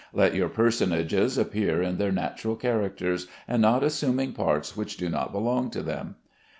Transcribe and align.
Let 0.13 0.33
your 0.33 0.49
personages 0.49 1.37
appear 1.37 1.83
in 1.83 1.97
their 1.99 2.11
natural 2.11 2.55
characters, 2.55 3.27
and 3.47 3.61
not 3.61 3.83
assuming 3.83 4.33
parts 4.33 4.75
which 4.75 4.97
do 4.97 5.09
not 5.09 5.31
belong 5.31 5.69
to 5.69 5.83
them. 5.83 6.15